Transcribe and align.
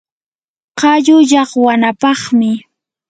qallu 0.79 1.15
llaqwanapaqmi 1.29 2.51